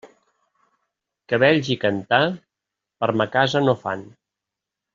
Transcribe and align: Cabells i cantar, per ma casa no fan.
Cabells 1.33 1.69
i 1.75 1.77
cantar, 1.85 2.21
per 3.05 3.11
ma 3.21 3.29
casa 3.39 3.63
no 3.69 3.77
fan. 3.87 4.05